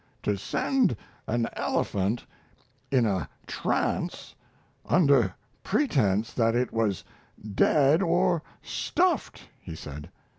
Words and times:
"To 0.23 0.35
send 0.35 0.95
an 1.27 1.47
elephant 1.53 2.25
in 2.89 3.05
a 3.05 3.29
trance, 3.45 4.33
under 4.83 5.35
pretense 5.63 6.33
that 6.33 6.55
it 6.55 6.73
was 6.73 7.03
dead 7.53 8.01
or 8.01 8.41
stuffed!" 8.63 9.47
he 9.59 9.75
said. 9.75 10.09